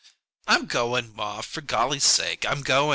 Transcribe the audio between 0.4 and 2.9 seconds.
"I'm goin', ma; for golly sakes, I'm goin'!"